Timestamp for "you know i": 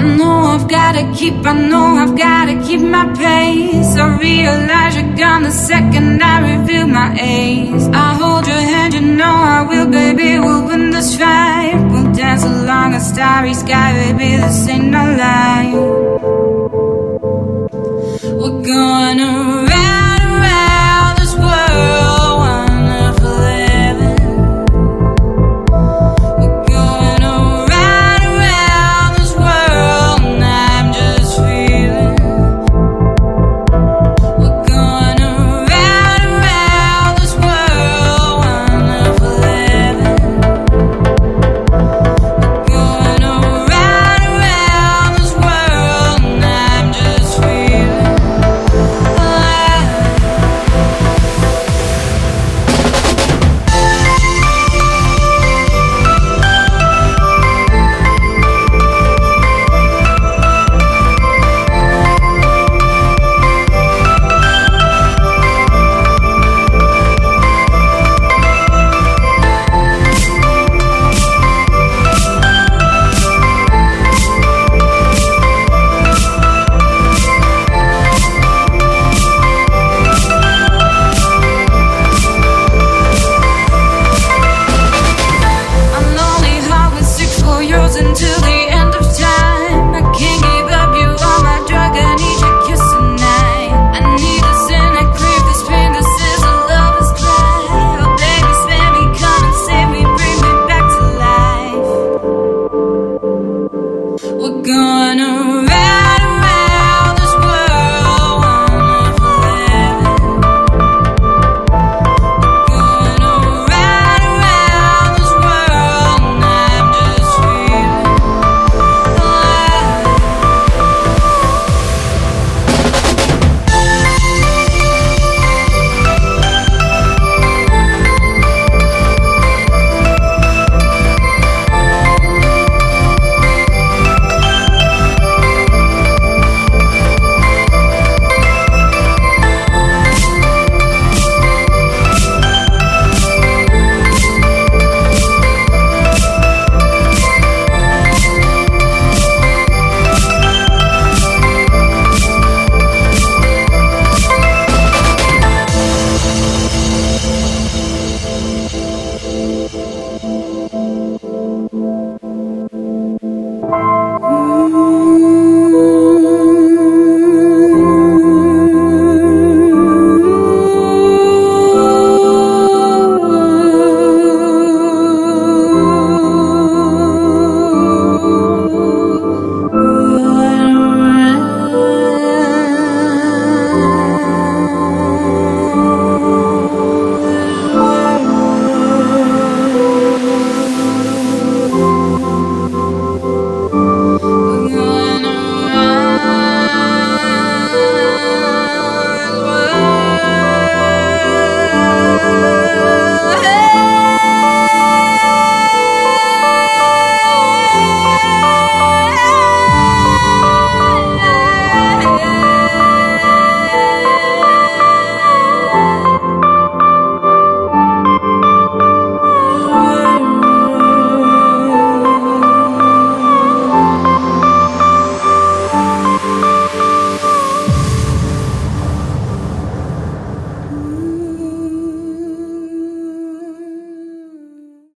8.94-9.62